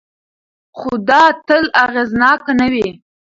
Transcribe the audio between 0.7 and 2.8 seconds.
خو دا تل اغېزناک نه